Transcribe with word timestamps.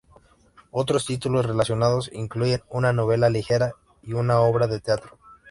Otros 0.71 1.05
títulos 1.05 1.45
relacionados 1.45 2.09
incluyen 2.11 2.63
una 2.71 2.91
novela 2.91 3.29
ligera 3.29 3.75
y 4.01 4.13
una 4.13 4.39
obra 4.39 4.65
de 4.65 4.79
teatro. 4.79 5.19